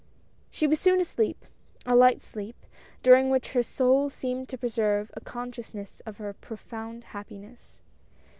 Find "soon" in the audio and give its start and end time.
0.79-0.99